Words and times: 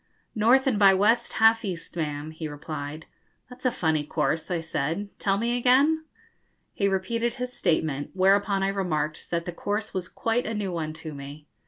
'North 0.33 0.65
and 0.65 0.79
by 0.79 0.95
west, 0.95 1.33
half 1.33 1.63
east, 1.63 1.95
ma'am,' 1.95 2.31
he 2.31 2.47
replied. 2.47 3.05
'That's 3.51 3.65
a 3.67 3.71
funny 3.71 4.03
course,' 4.03 4.49
I 4.49 4.59
said; 4.59 5.09
'tell 5.19 5.37
me 5.37 5.55
again.' 5.55 6.05
He 6.73 6.87
repeated 6.87 7.35
his 7.35 7.53
statement; 7.53 8.09
whereupon 8.15 8.63
I 8.63 8.69
remarked 8.69 9.29
that 9.29 9.45
the 9.45 9.51
course 9.53 9.93
was 9.93 10.07
quite 10.09 10.47
a 10.47 10.55
new 10.55 10.71
one 10.71 10.93
to 10.93 11.13
me. 11.13 11.45